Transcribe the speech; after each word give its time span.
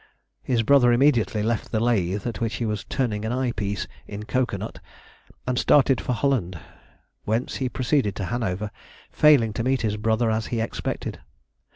His 0.41 0.63
brother 0.63 0.91
immediately 0.91 1.43
left 1.43 1.71
the 1.71 1.79
lathe 1.79 2.25
at 2.25 2.41
which 2.41 2.55
he 2.55 2.65
was 2.65 2.83
turning 2.85 3.23
an 3.23 3.31
eye 3.31 3.51
piece 3.51 3.87
in 4.07 4.23
cocoanut, 4.23 4.79
and 5.45 5.59
started 5.59 6.01
for 6.01 6.13
Holland, 6.13 6.57
whence 7.25 7.57
he 7.57 7.69
proceeded 7.69 8.15
to 8.15 8.25
Hanover, 8.25 8.71
failing 9.11 9.53
to 9.53 9.63
meet 9.63 9.83
his 9.83 9.97
brother 9.97 10.31
as 10.31 10.47
he 10.47 10.59
expected. 10.59 11.19